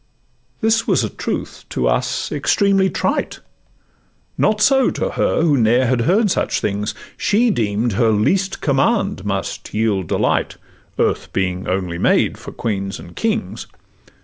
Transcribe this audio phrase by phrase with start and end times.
[0.61, 3.39] This was a truth to us extremely trite;
[4.35, 9.23] Not so to her, who ne'er had heard such things: She deem'd her least command
[9.25, 10.57] must yield delight,
[10.97, 13.67] Earth being only made for queens and kings.